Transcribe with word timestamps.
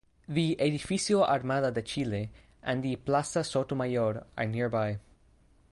The 0.27 0.55
Edificio 0.59 1.21
Armada 1.29 1.71
de 1.71 1.83
Chile 1.83 2.31
and 2.63 2.81
the 2.81 2.95
Plaza 2.95 3.43
Sotomayor 3.43 4.25
are 4.35 4.47
nearby. 4.47 4.97